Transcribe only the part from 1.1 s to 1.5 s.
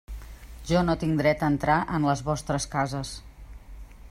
dret a